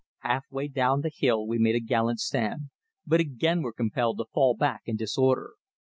Half 0.21 0.45
way 0.49 0.67
down 0.67 1.01
the 1.01 1.11
hill 1.15 1.45
we 1.45 1.59
made 1.59 1.75
a 1.75 1.79
gallant 1.79 2.19
stand, 2.21 2.71
but 3.05 3.19
again 3.19 3.61
were 3.61 3.71
compelled 3.71 4.17
to 4.17 4.25
fall 4.33 4.55
back 4.55 4.81
in 4.87 4.95
disorder. 4.95 5.51